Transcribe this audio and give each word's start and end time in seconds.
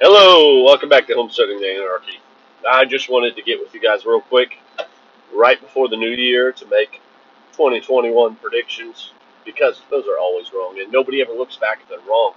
Hello, 0.00 0.62
welcome 0.62 0.88
back 0.88 1.08
to 1.08 1.14
Homesteading 1.14 1.58
the 1.58 1.66
Anarchy. 1.66 2.20
I 2.70 2.84
just 2.84 3.10
wanted 3.10 3.34
to 3.34 3.42
get 3.42 3.58
with 3.58 3.74
you 3.74 3.80
guys 3.80 4.06
real 4.06 4.20
quick 4.20 4.56
right 5.34 5.60
before 5.60 5.88
the 5.88 5.96
new 5.96 6.10
year 6.10 6.52
to 6.52 6.66
make 6.66 7.00
2021 7.54 8.36
predictions 8.36 9.10
because 9.44 9.82
those 9.90 10.04
are 10.04 10.16
always 10.20 10.52
wrong 10.52 10.78
and 10.78 10.92
nobody 10.92 11.20
ever 11.20 11.32
looks 11.32 11.56
back 11.56 11.80
if 11.82 11.88
they're 11.88 11.98
wrong. 12.08 12.34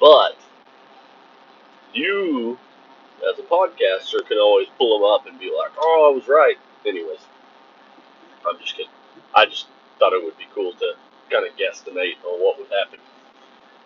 But 0.00 0.36
you, 1.92 2.58
as 3.30 3.38
a 3.38 3.42
podcaster, 3.42 4.26
can 4.26 4.38
always 4.38 4.66
pull 4.76 4.98
them 4.98 5.08
up 5.08 5.28
and 5.28 5.38
be 5.38 5.54
like, 5.56 5.70
oh, 5.78 6.10
I 6.10 6.16
was 6.16 6.26
right. 6.26 6.56
Anyways, 6.84 7.20
I'm 8.44 8.58
just 8.58 8.74
kidding. 8.74 8.90
I 9.36 9.46
just 9.46 9.68
thought 10.00 10.14
it 10.14 10.24
would 10.24 10.36
be 10.36 10.48
cool 10.52 10.72
to 10.72 10.94
kind 11.30 11.46
of 11.46 11.52
guesstimate 11.56 12.16
on 12.24 12.40
what 12.40 12.58
would 12.58 12.70
happen. 12.76 12.98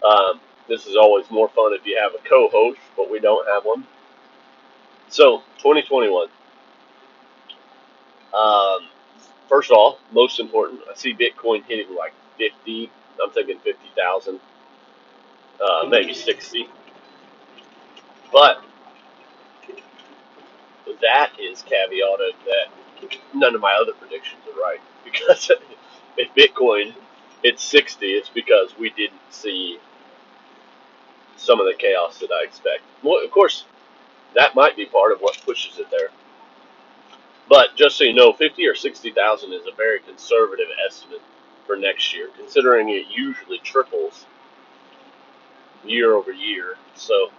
Um, 0.03 0.41
this 0.69 0.87
is 0.87 0.97
always 0.97 1.31
more 1.31 1.49
fun 1.49 1.73
if 1.75 1.87
you 1.87 1.99
have 2.01 2.13
a 2.15 2.29
co 2.29 2.49
host, 2.49 2.79
but 2.97 3.11
we 3.11 3.21
don't 3.21 3.47
have 3.49 3.65
one. 3.65 3.87
So, 5.09 5.39
2021. 5.59 6.29
Um, 8.35 8.89
first 9.49 9.71
of 9.71 9.77
all, 9.77 9.99
most 10.13 10.41
important, 10.41 10.81
I 10.91 10.95
see 10.95 11.15
Bitcoin 11.15 11.65
hitting 11.65 11.95
like 11.97 12.13
50. 12.39 12.91
I'm 13.23 13.31
thinking 13.31 13.59
50,000, 13.61 14.41
uh, 15.65 15.87
maybe 15.89 16.15
60. 16.15 16.69
But 18.33 18.63
that 21.01 21.31
is 21.41 21.63
caveated 21.63 22.33
that 22.47 23.19
none 23.35 23.55
of 23.55 23.61
my 23.61 23.77
other 23.81 23.93
predictions 23.95 24.43
are 24.47 24.61
right. 24.61 24.81
Because 25.05 25.51
if 26.19 26.35
Bitcoin 26.35 26.95
hits 27.43 27.65
60, 27.65 28.07
it's 28.07 28.29
because 28.29 28.75
we 28.79 28.91
didn't 28.91 29.21
see 29.31 29.79
some 31.49 31.61
of 31.61 31.67
the 31.67 31.73
chaos 31.73 32.19
that 32.19 32.31
I 32.31 32.45
expect. 32.45 32.83
Well, 33.03 33.25
of 33.25 33.31
course, 33.31 33.65
that 34.35 34.55
might 34.55 34.77
be 34.77 34.85
part 34.85 35.13
of 35.13 35.21
what 35.21 35.41
pushes 35.47 35.79
it 35.79 35.91
there. 35.91 36.11
But 37.49 37.75
just 37.75 37.97
so 37.97 38.05
you 38.05 38.13
know, 38.13 38.35
50 38.35 38.67
or 38.67 38.75
60,000 38.75 39.53
is 39.55 39.63
a 39.67 39.75
very 39.75 40.01
conservative 40.01 40.67
estimate 40.87 41.23
for 41.67 41.75
next 41.75 42.15
year, 42.15 42.29
considering 42.37 42.91
it 42.91 43.07
usually 43.11 43.61
triples 43.61 44.27
year 45.87 46.13
over 46.13 46.33
year. 46.33 46.77
So, 46.95 47.31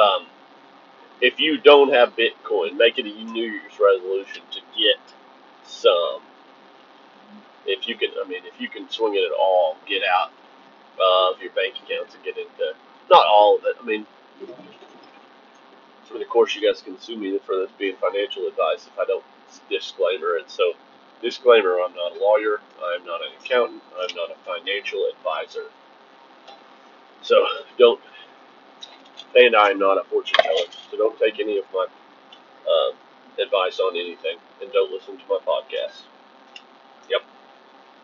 um, 0.00 0.26
if 1.20 1.40
you 1.40 1.58
don't 1.58 1.92
have 1.92 2.14
Bitcoin, 2.14 2.76
make 2.76 2.96
it 3.00 3.06
a 3.06 3.24
New 3.24 3.50
Year's 3.50 3.80
resolution 3.80 4.42
to 4.52 4.60
get 4.78 5.02
some. 5.64 6.22
If 7.66 7.88
you 7.88 7.96
can, 7.96 8.10
I 8.24 8.28
mean, 8.28 8.42
if 8.44 8.60
you 8.60 8.68
can 8.68 8.88
swing 8.88 9.14
it 9.16 9.24
at 9.26 9.32
all, 9.36 9.76
get 9.88 10.02
out 10.04 10.30
of 11.00 11.40
your 11.40 11.52
bank 11.52 11.74
accounts 11.84 12.14
and 12.14 12.24
get 12.24 12.36
into 12.38 12.74
not 13.10 13.26
all 13.26 13.58
of 13.58 13.64
it. 13.64 13.76
I 13.80 13.84
mean, 13.84 14.06
and 16.12 16.22
of 16.22 16.28
course, 16.28 16.54
you 16.54 16.62
guys 16.66 16.80
can 16.82 16.98
sue 17.00 17.16
me 17.16 17.38
for 17.44 17.56
this 17.56 17.70
being 17.78 17.96
financial 17.96 18.46
advice 18.46 18.86
if 18.86 18.98
I 18.98 19.04
don't 19.04 19.24
disclaimer 19.68 20.36
it. 20.36 20.50
So, 20.50 20.72
disclaimer: 21.22 21.78
I'm 21.84 21.94
not 21.94 22.16
a 22.16 22.20
lawyer. 22.20 22.60
I'm 22.82 23.04
not 23.04 23.20
an 23.20 23.32
accountant. 23.40 23.82
I'm 24.00 24.14
not 24.14 24.30
a 24.30 24.36
financial 24.44 25.10
advisor. 25.16 25.64
So 27.22 27.46
don't, 27.78 28.00
and 29.34 29.56
I'm 29.56 29.78
not 29.78 29.98
a 29.98 30.04
fortune 30.04 30.36
teller. 30.42 30.66
So 30.90 30.96
don't 30.96 31.18
take 31.18 31.40
any 31.40 31.58
of 31.58 31.64
my 31.72 31.86
um, 32.68 32.92
advice 33.42 33.80
on 33.80 33.96
anything, 33.96 34.36
and 34.62 34.70
don't 34.72 34.92
listen 34.92 35.16
to 35.16 35.24
my 35.28 35.38
podcast. 35.46 36.02
Yep, 37.10 37.22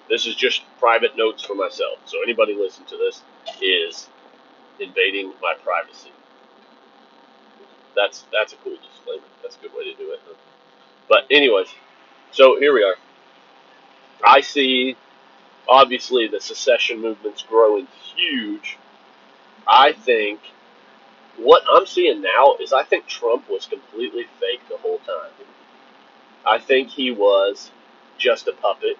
this 0.08 0.26
is 0.26 0.34
just 0.34 0.62
private 0.80 1.16
notes 1.16 1.44
for 1.44 1.54
myself. 1.56 2.00
So 2.06 2.22
anybody 2.24 2.54
listen 2.56 2.86
to 2.86 2.98
this 2.98 3.22
is 3.62 4.08
invading 4.80 5.32
my 5.42 5.54
privacy. 5.64 6.10
That's 7.96 8.26
that's 8.32 8.52
a 8.54 8.56
cool 8.58 8.76
disclaimer. 8.76 9.24
That's 9.42 9.56
a 9.56 9.60
good 9.60 9.72
way 9.76 9.84
to 9.84 9.94
do 9.96 10.12
it. 10.12 10.20
But 11.08 11.24
anyways, 11.30 11.68
so 12.32 12.58
here 12.58 12.74
we 12.74 12.84
are. 12.84 12.96
I 14.24 14.40
see 14.42 14.96
obviously 15.68 16.28
the 16.28 16.40
secession 16.40 17.00
movement's 17.02 17.42
growing 17.42 17.86
huge. 18.16 18.78
I 19.68 19.92
think 19.92 20.40
what 21.38 21.62
I'm 21.72 21.86
seeing 21.86 22.22
now 22.22 22.56
is 22.60 22.72
I 22.72 22.84
think 22.84 23.06
Trump 23.06 23.48
was 23.50 23.66
completely 23.66 24.24
fake 24.40 24.62
the 24.70 24.78
whole 24.78 24.98
time. 25.00 25.32
I 26.46 26.58
think 26.58 26.90
he 26.90 27.10
was 27.10 27.70
just 28.18 28.48
a 28.48 28.52
puppet 28.52 28.98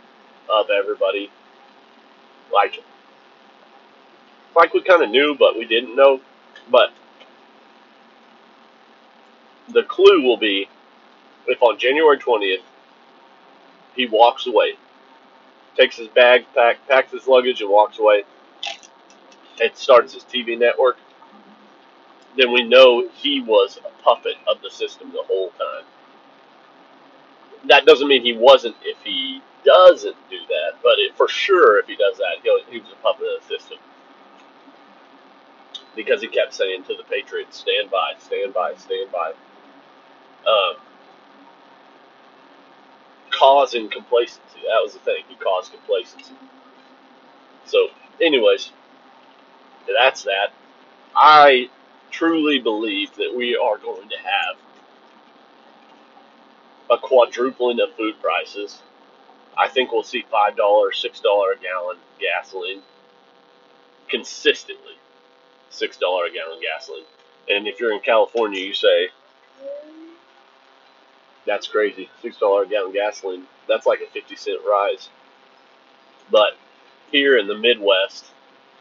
of 0.51 0.71
everybody. 0.71 1.31
Like 2.53 2.83
like 4.57 4.75
we 4.75 4.83
kind 4.83 5.03
of 5.03 5.11
knew, 5.11 5.37
but 5.39 5.57
we 5.57 5.65
didn't 5.65 5.97
know. 5.97 6.21
But 6.71 6.91
the 9.73 9.83
clue 9.85 10.23
will 10.23 10.37
be 10.37 10.69
if 11.47 11.63
on 11.63 11.79
January 11.79 12.19
20th 12.19 12.63
he 13.95 14.07
walks 14.07 14.47
away, 14.47 14.75
takes 15.77 15.97
his 15.97 16.09
bag, 16.09 16.45
pack, 16.55 16.87
packs 16.89 17.13
his 17.13 17.27
luggage, 17.27 17.61
and 17.61 17.71
walks 17.71 17.99
away, 17.99 18.25
and 19.61 19.71
starts 19.75 20.15
his 20.15 20.25
TV 20.25 20.59
network, 20.59 20.97
then 22.37 22.53
we 22.53 22.63
know 22.63 23.09
he 23.15 23.41
was 23.41 23.79
a 23.79 24.03
puppet 24.03 24.35
of 24.49 24.63
the 24.63 24.71
system 24.71 25.11
the 25.13 25.23
whole 25.27 25.51
time. 25.51 25.85
That 27.69 27.85
doesn't 27.85 28.09
mean 28.09 28.23
he 28.23 28.33
wasn't 28.33 28.77
if 28.83 28.97
he 29.05 29.43
doesn't 29.65 30.17
do 30.31 30.39
that, 30.49 30.79
but 30.83 30.99
it, 30.99 31.17
for 31.17 31.29
sure, 31.29 31.79
if 31.79 31.87
he 31.87 31.97
does 31.97 32.19
that, 32.19 32.43
he 32.43 32.49
was, 32.51 32.63
he 32.71 32.81
was 32.81 32.91
a 32.93 33.03
puppet 33.03 33.27
of 33.37 33.49
the 33.49 33.59
system. 33.59 33.79
Because 35.97 36.21
he 36.23 36.29
kept 36.29 36.55
saying 36.55 36.85
to 36.85 36.95
the 36.97 37.05
Patriots, 37.05 37.59
stand 37.59 37.91
by, 37.91 38.13
stand 38.19 38.55
by, 38.55 38.75
stand 38.77 39.11
by. 39.13 39.33
Um, 40.47 40.77
causing 43.31 43.91
complacency. 43.91 44.61
That 44.67 44.83
was 44.83 44.93
the 44.95 45.01
thing. 45.01 45.23
He 45.29 45.37
caused 45.37 45.73
complacency. 45.73 46.35
So, 47.67 47.89
anyways, 48.21 48.73
that's 49.87 50.25
that. 50.25 50.53
I 51.15 51.71
truly 52.11 52.59
believe 52.59 53.15
that 53.17 53.33
we 53.37 53.57
are 53.57 53.79
going 53.79 54.09
to 54.09 54.17
have 54.17 54.57
a 56.91 56.99
quadrupling 56.99 57.81
of 57.81 57.95
food 57.97 58.15
prices. 58.21 58.83
I 59.57 59.69
think 59.69 59.93
we'll 59.93 60.03
see 60.03 60.25
$5, 60.33 60.57
$6 60.57 60.57
a 60.57 61.63
gallon 61.63 61.97
gasoline 62.21 62.83
consistently. 64.09 64.95
$6 65.71 65.87
a 65.95 66.33
gallon 66.33 66.61
gasoline. 66.61 67.05
And 67.49 67.67
if 67.67 67.81
you're 67.81 67.93
in 67.93 68.01
California, 68.01 68.61
you 68.61 68.75
say, 68.75 69.09
that's 71.47 71.67
crazy. 71.67 72.11
$6 72.23 72.67
a 72.67 72.69
gallon 72.69 72.93
gasoline. 72.93 73.45
That's 73.69 73.87
like 73.87 74.01
a 74.01 74.11
50 74.11 74.37
cent 74.37 74.61
rise. 74.69 75.09
But 76.31 76.57
here 77.11 77.39
in 77.39 77.47
the 77.47 77.57
Midwest, 77.57 78.27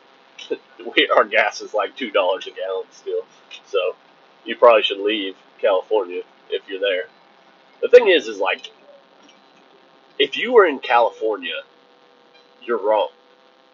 we, 0.52 1.10
our 1.16 1.26
gas 1.26 1.62
is 1.62 1.74
like 1.74 1.96
$2 1.98 2.10
a 2.10 2.52
gallon 2.52 2.86
still. 2.92 3.26
So 3.66 3.96
you 4.46 4.56
probably 4.56 4.84
should 4.84 5.00
leave 5.00 5.36
California 5.60 6.22
if 6.50 6.68
you're 6.68 6.80
there. 6.80 7.06
The 7.82 7.90
thing 7.90 8.08
is, 8.10 8.28
is 8.28 8.40
like, 8.40 8.72
if 10.20 10.38
you 10.38 10.54
were 10.54 10.66
in 10.66 10.80
California, 10.80 11.62
you're 12.62 12.86
wrong. 12.86 13.10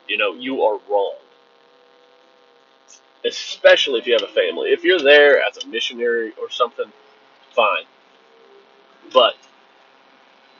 You 0.07 0.17
know, 0.17 0.33
you 0.33 0.61
are 0.61 0.79
wrong. 0.89 1.15
Especially 3.25 3.99
if 3.99 4.05
you 4.05 4.13
have 4.13 4.21
a 4.21 4.31
family. 4.31 4.69
If 4.69 4.83
you're 4.83 4.99
there 4.99 5.41
as 5.41 5.57
a 5.57 5.67
missionary 5.67 6.33
or 6.39 6.51
something, 6.51 6.85
fine. 7.55 7.85
But 9.11 9.33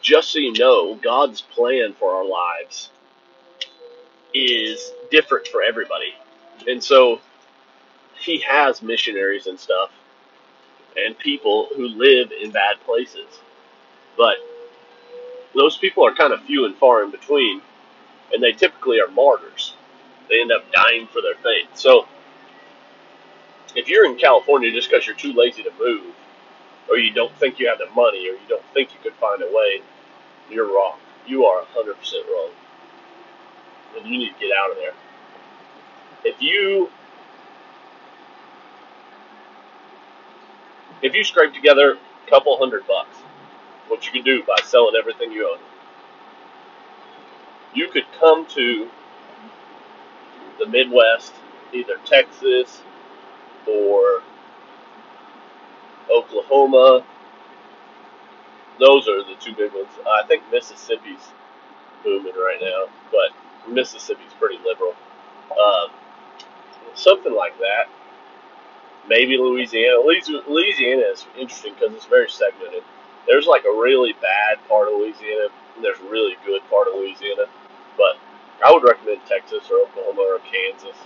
just 0.02 0.32
so 0.32 0.40
you 0.40 0.54
know, 0.54 0.96
God's 0.96 1.42
plan 1.42 1.94
for 1.94 2.16
our 2.16 2.28
lives 2.28 2.90
is 4.34 4.92
different 5.12 5.48
for 5.48 5.62
everybody. 5.62 6.14
And 6.68 6.84
so 6.84 7.22
he 8.20 8.40
has 8.40 8.82
missionaries 8.82 9.46
and 9.46 9.60
stuff 9.60 9.92
and 10.98 11.18
people 11.18 11.68
who 11.76 11.88
live 11.88 12.32
in 12.32 12.52
bad 12.52 12.78
places. 12.86 13.28
But 14.18 14.38
those 15.56 15.78
people 15.78 16.06
are 16.06 16.14
kind 16.14 16.34
of 16.34 16.42
few 16.44 16.66
and 16.66 16.76
far 16.76 17.04
in 17.04 17.12
between, 17.12 17.62
and 18.34 18.44
they 18.44 18.52
typically 18.52 19.00
are 19.00 19.08
martyrs. 19.08 19.76
They 20.30 20.42
end 20.42 20.52
up 20.52 20.72
dying 20.72 21.08
for 21.08 21.22
their 21.22 21.36
faith. 21.36 21.70
So 21.76 22.08
if 23.76 23.90
you're 23.90 24.06
in 24.06 24.18
California 24.18 24.72
just 24.72 24.90
because 24.90 25.06
you're 25.06 25.16
too 25.16 25.34
lazy 25.34 25.64
to 25.64 25.72
move, 25.80 26.14
or 26.90 26.98
you 26.98 27.12
don't 27.14 27.36
think 27.38 27.60
you 27.60 27.68
have 27.68 27.80
the 27.80 27.90
money, 27.96 28.28
or 28.30 28.34
you 28.34 28.48
don't 28.48 28.66
think 28.74 28.94
you 28.94 29.00
could 29.02 29.14
find 29.14 29.42
a 29.42 29.48
way, 29.48 29.82
you're 30.50 30.68
wrong. 30.68 30.98
You 31.28 31.46
are 31.46 31.64
100% 31.76 31.96
wrong. 32.30 32.52
And 33.98 34.06
you 34.06 34.18
need 34.18 34.34
to 34.34 34.40
get 34.40 34.52
out 34.56 34.72
of 34.72 34.78
there. 34.78 34.94
If 36.24 36.42
you 36.42 36.90
if 41.02 41.14
you 41.14 41.24
scrape 41.24 41.54
together 41.54 41.98
a 42.26 42.30
couple 42.30 42.58
hundred 42.58 42.86
bucks, 42.88 43.18
what 43.88 44.06
you 44.06 44.12
can 44.12 44.24
do 44.24 44.44
by 44.44 44.56
selling 44.66 44.96
everything 45.00 45.32
you 45.32 45.50
own, 45.52 45.60
you 47.74 47.90
could 47.90 48.06
come 48.20 48.46
to 48.48 48.90
the 50.60 50.68
Midwest, 50.68 51.34
either 51.74 51.98
Texas, 52.06 52.82
or 53.68 54.22
Oklahoma. 56.12 57.06
Those 58.80 59.08
are 59.08 59.24
the 59.24 59.36
two 59.40 59.56
big 59.56 59.74
ones. 59.74 59.88
I 60.08 60.26
think 60.28 60.44
Mississippi's 60.52 61.32
booming 62.04 62.34
right 62.36 62.60
now, 62.62 62.86
but 63.12 63.72
Mississippi's 63.74 64.34
pretty 64.40 64.60
liberal. 64.66 64.96
Um, 65.52 65.92
something 66.96 67.34
like 67.36 67.58
that. 67.60 67.86
Maybe 69.08 69.38
Louisiana. 69.38 70.00
Louisiana 70.48 71.04
is 71.12 71.26
interesting 71.38 71.74
because 71.76 71.94
it's 71.96 72.06
very 72.06 72.30
segmented. 72.30 72.84
There's 73.28 73.48
like 73.48 73.66
a 73.66 73.72
really 73.72 74.14
bad 74.22 74.58
part 74.68 74.88
of 74.88 74.96
Louisiana, 74.96 75.48
and 75.76 75.84
there's 75.84 76.00
a 76.00 76.10
really 76.10 76.36
good 76.46 76.62
part 76.70 76.88
of 76.88 76.96
Louisiana. 76.96 77.46
But 77.98 78.18
I 78.66 78.72
would 78.72 78.84
recommend 78.84 79.22
Texas 79.26 79.70
or 79.72 79.82
Oklahoma 79.82 80.22
or 80.22 80.40
Kansas. 80.40 80.98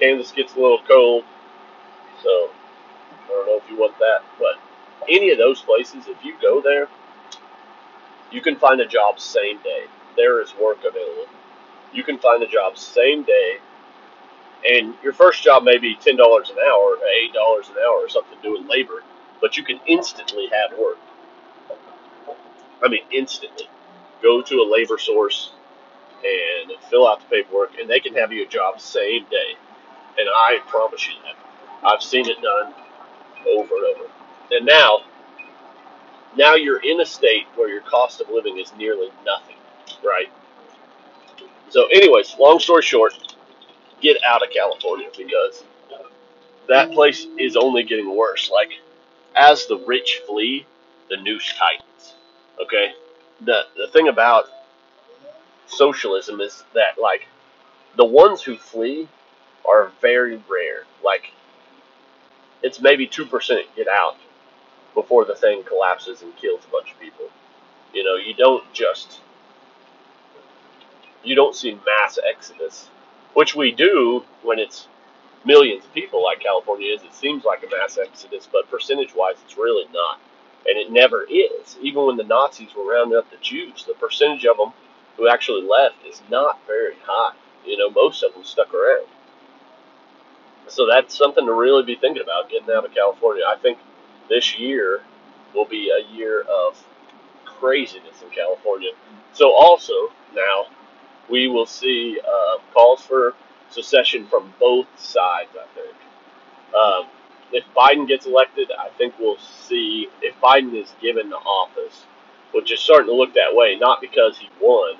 Kansas 0.00 0.32
gets 0.32 0.54
a 0.54 0.60
little 0.60 0.80
cold, 0.88 1.24
so 2.22 2.50
I 3.24 3.28
don't 3.28 3.46
know 3.46 3.60
if 3.62 3.70
you 3.70 3.78
want 3.78 3.98
that. 3.98 4.22
But 4.38 4.60
any 5.08 5.30
of 5.30 5.38
those 5.38 5.60
places, 5.62 6.06
if 6.08 6.24
you 6.24 6.34
go 6.40 6.60
there, 6.60 6.88
you 8.30 8.40
can 8.40 8.56
find 8.56 8.80
a 8.80 8.86
job 8.86 9.20
same 9.20 9.58
day. 9.62 9.84
There 10.16 10.40
is 10.42 10.54
work 10.60 10.78
available. 10.78 11.26
You 11.92 12.02
can 12.02 12.18
find 12.18 12.42
a 12.42 12.46
job 12.46 12.78
same 12.78 13.22
day 13.24 13.58
and 14.68 14.94
your 15.02 15.12
first 15.12 15.42
job 15.42 15.64
may 15.64 15.78
be 15.78 15.96
ten 15.96 16.16
dollars 16.16 16.50
an 16.50 16.56
hour, 16.58 16.98
eight 17.20 17.32
dollars 17.32 17.68
an 17.68 17.76
hour, 17.78 17.96
or 18.04 18.08
something 18.08 18.38
doing 18.42 18.66
labor, 18.68 19.02
but 19.40 19.56
you 19.56 19.64
can 19.64 19.80
instantly 19.86 20.48
have 20.52 20.78
work. 20.78 20.98
I 22.84 22.88
mean, 22.88 23.02
instantly. 23.12 23.68
Go 24.22 24.42
to 24.42 24.54
a 24.56 24.66
labor 24.70 24.98
source 24.98 25.52
and 26.24 26.72
fill 26.90 27.08
out 27.08 27.20
the 27.20 27.26
paperwork, 27.26 27.78
and 27.80 27.88
they 27.88 28.00
can 28.00 28.14
have 28.14 28.32
you 28.32 28.44
a 28.44 28.48
job 28.48 28.80
same 28.80 29.24
day. 29.30 29.54
And 30.18 30.28
I 30.34 30.60
promise 30.68 31.06
you 31.08 31.14
that. 31.24 31.36
I've 31.84 32.02
seen 32.02 32.28
it 32.28 32.40
done 32.42 32.74
over 33.48 33.74
and 33.74 33.96
over. 33.96 34.10
And 34.52 34.66
now, 34.66 35.00
now 36.36 36.54
you're 36.54 36.82
in 36.82 37.00
a 37.00 37.06
state 37.06 37.46
where 37.56 37.68
your 37.68 37.82
cost 37.82 38.20
of 38.20 38.28
living 38.30 38.58
is 38.58 38.72
nearly 38.76 39.08
nothing, 39.24 39.56
right? 40.04 40.30
So, 41.70 41.86
anyways, 41.86 42.36
long 42.38 42.60
story 42.60 42.82
short, 42.82 43.14
get 44.00 44.22
out 44.24 44.42
of 44.42 44.50
California 44.52 45.08
because 45.16 45.64
that 46.68 46.92
place 46.92 47.26
is 47.38 47.56
only 47.56 47.82
getting 47.82 48.16
worse. 48.16 48.50
Like, 48.50 48.70
as 49.34 49.66
the 49.66 49.78
rich 49.78 50.20
flee, 50.26 50.66
the 51.08 51.16
noose 51.16 51.52
tightens. 51.58 51.91
Okay? 52.60 52.92
The, 53.40 53.62
the 53.76 53.88
thing 53.92 54.08
about 54.08 54.46
socialism 55.66 56.40
is 56.40 56.64
that, 56.74 57.00
like, 57.00 57.26
the 57.96 58.04
ones 58.04 58.42
who 58.42 58.56
flee 58.56 59.08
are 59.68 59.92
very 60.00 60.36
rare. 60.48 60.84
Like, 61.04 61.32
it's 62.62 62.80
maybe 62.80 63.06
2% 63.06 63.62
get 63.76 63.88
out 63.88 64.16
before 64.94 65.24
the 65.24 65.34
thing 65.34 65.62
collapses 65.64 66.22
and 66.22 66.36
kills 66.36 66.60
a 66.66 66.70
bunch 66.70 66.92
of 66.92 67.00
people. 67.00 67.26
You 67.94 68.04
know, 68.04 68.16
you 68.16 68.34
don't 68.34 68.64
just, 68.72 69.20
you 71.22 71.34
don't 71.34 71.54
see 71.54 71.78
mass 71.86 72.18
exodus 72.28 72.88
which 73.34 73.54
we 73.54 73.72
do 73.72 74.24
when 74.42 74.58
it's 74.58 74.86
millions 75.44 75.84
of 75.84 75.92
people 75.94 76.22
like 76.22 76.40
California 76.40 76.92
is. 76.94 77.02
It 77.02 77.14
seems 77.14 77.44
like 77.44 77.62
a 77.64 77.70
mass 77.70 77.98
exodus, 77.98 78.48
but 78.50 78.70
percentage 78.70 79.14
wise, 79.14 79.36
it's 79.44 79.56
really 79.56 79.86
not. 79.92 80.20
And 80.66 80.78
it 80.78 80.92
never 80.92 81.24
is. 81.24 81.76
Even 81.80 82.06
when 82.06 82.16
the 82.16 82.24
Nazis 82.24 82.74
were 82.76 82.92
rounding 82.92 83.18
up 83.18 83.30
the 83.30 83.36
Jews, 83.38 83.84
the 83.84 83.94
percentage 83.94 84.44
of 84.46 84.56
them 84.56 84.72
who 85.16 85.28
actually 85.28 85.62
left 85.62 85.96
is 86.06 86.22
not 86.30 86.60
very 86.66 86.94
high. 87.04 87.34
You 87.64 87.76
know, 87.76 87.90
most 87.90 88.22
of 88.22 88.32
them 88.34 88.44
stuck 88.44 88.72
around. 88.72 89.06
So 90.68 90.86
that's 90.86 91.16
something 91.16 91.44
to 91.44 91.52
really 91.52 91.82
be 91.82 91.96
thinking 91.96 92.22
about 92.22 92.48
getting 92.48 92.70
out 92.70 92.84
of 92.84 92.94
California. 92.94 93.42
I 93.46 93.56
think 93.56 93.78
this 94.28 94.58
year 94.58 95.02
will 95.54 95.66
be 95.66 95.90
a 95.90 96.14
year 96.14 96.42
of 96.42 96.82
craziness 97.44 98.22
in 98.22 98.30
California. 98.30 98.90
So 99.32 99.52
also 99.52 99.92
now 100.34 100.66
we 101.28 101.48
will 101.48 101.66
see 101.66 102.20
uh, 102.20 102.58
calls 102.72 103.02
for 103.02 103.34
secession 103.70 104.26
from 104.26 104.52
both 104.58 104.86
sides. 104.96 105.50
I 105.54 105.66
think. 105.74 105.94
Um, 106.74 107.06
if 107.52 107.64
Biden 107.76 108.08
gets 108.08 108.26
elected, 108.26 108.70
I 108.78 108.88
think 108.98 109.14
we'll 109.18 109.38
see 109.38 110.08
if 110.20 110.34
Biden 110.40 110.74
is 110.74 110.94
given 111.00 111.30
the 111.30 111.36
office, 111.36 112.04
which 112.52 112.72
is 112.72 112.80
starting 112.80 113.06
to 113.06 113.14
look 113.14 113.34
that 113.34 113.54
way. 113.54 113.76
Not 113.76 114.00
because 114.00 114.38
he 114.38 114.48
won, 114.60 114.96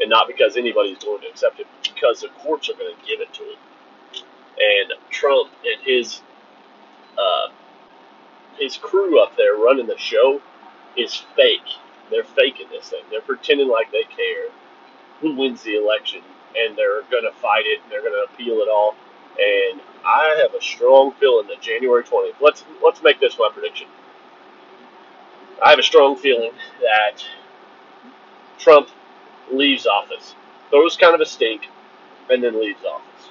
and 0.00 0.10
not 0.10 0.26
because 0.26 0.56
anybody's 0.56 0.98
going 0.98 1.22
to 1.22 1.28
accept 1.28 1.60
it, 1.60 1.66
because 1.82 2.20
the 2.20 2.28
courts 2.38 2.68
are 2.68 2.74
going 2.74 2.94
to 2.94 3.06
give 3.06 3.20
it 3.20 3.32
to 3.34 3.42
him. 3.42 3.58
And 4.58 4.92
Trump 5.10 5.50
and 5.64 5.82
his 5.82 6.20
uh, 7.18 7.48
his 8.58 8.76
crew 8.76 9.22
up 9.22 9.36
there 9.36 9.56
running 9.56 9.86
the 9.86 9.98
show 9.98 10.40
is 10.96 11.14
fake. 11.36 11.60
They're 12.10 12.24
faking 12.24 12.68
this 12.70 12.90
thing. 12.90 13.02
They're 13.10 13.20
pretending 13.20 13.68
like 13.68 13.90
they 13.92 14.02
care 14.04 14.48
who 15.20 15.34
wins 15.36 15.62
the 15.62 15.76
election, 15.76 16.22
and 16.56 16.76
they're 16.76 17.02
going 17.10 17.24
to 17.24 17.32
fight 17.40 17.64
it, 17.66 17.80
and 17.82 17.90
they're 17.90 18.02
going 18.02 18.12
to 18.12 18.32
appeal 18.32 18.56
it 18.56 18.68
all. 18.68 18.94
And 19.38 19.80
I 20.04 20.36
have 20.42 20.54
a 20.54 20.62
strong 20.62 21.12
feeling 21.12 21.46
that 21.48 21.60
January 21.60 22.02
20th. 22.02 22.40
Let's 22.40 22.64
let's 22.82 23.02
make 23.02 23.20
this 23.20 23.38
my 23.38 23.50
prediction. 23.52 23.86
I 25.62 25.70
have 25.70 25.78
a 25.78 25.82
strong 25.82 26.16
feeling 26.16 26.52
that 26.80 27.24
Trump 28.58 28.88
leaves 29.52 29.86
office, 29.86 30.34
throws 30.70 30.96
kind 30.96 31.14
of 31.14 31.20
a 31.20 31.26
stink, 31.26 31.68
and 32.30 32.42
then 32.42 32.60
leaves 32.60 32.82
office. 32.84 33.30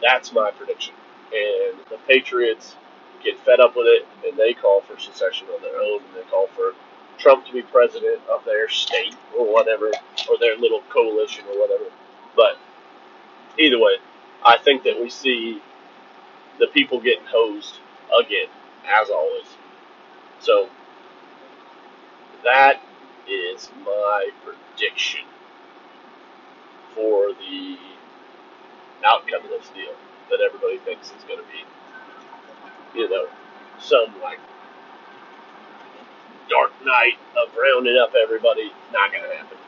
That's 0.00 0.32
my 0.32 0.50
prediction. 0.50 0.94
And 1.32 1.78
the 1.90 1.98
Patriots 2.06 2.76
get 3.22 3.38
fed 3.40 3.60
up 3.60 3.76
with 3.76 3.86
it, 3.86 4.06
and 4.26 4.38
they 4.38 4.54
call 4.54 4.80
for 4.80 4.98
secession 4.98 5.48
on 5.54 5.60
their 5.60 5.80
own, 5.80 6.00
and 6.04 6.14
they 6.14 6.30
call 6.30 6.46
for 6.48 6.72
Trump 7.18 7.44
to 7.46 7.52
be 7.52 7.62
president 7.62 8.20
of 8.30 8.44
their 8.44 8.68
state 8.68 9.16
or 9.36 9.52
whatever, 9.52 9.90
or 10.30 10.38
their 10.38 10.56
little 10.56 10.82
coalition 10.88 11.44
or 11.52 11.60
whatever. 11.60 11.84
But 12.36 12.56
either 13.58 13.78
way, 13.78 13.96
I 14.44 14.58
think 14.58 14.84
that 14.84 14.98
we 15.00 15.10
see 15.10 15.60
the 16.58 16.66
people 16.68 17.00
getting 17.00 17.26
hosed 17.26 17.80
again, 18.18 18.48
as 18.86 19.10
always. 19.10 19.46
So 20.40 20.68
that 22.44 22.80
is 23.28 23.70
my 23.84 24.30
prediction 24.44 25.20
for 26.94 27.32
the 27.32 27.76
outcome 29.04 29.44
of 29.44 29.50
this 29.50 29.68
deal 29.70 29.94
that 30.30 30.40
everybody 30.40 30.78
thinks 30.78 31.08
is 31.08 31.24
going 31.24 31.40
to 31.40 31.46
be, 31.46 32.98
you 32.98 33.08
know, 33.08 33.26
some 33.78 34.20
like 34.22 34.38
dark 36.48 36.72
night 36.84 37.18
of 37.36 37.54
rounding 37.56 37.98
up 38.02 38.12
everybody. 38.14 38.72
Not 38.92 39.12
going 39.12 39.24
to 39.24 39.36
happen. 39.36 39.58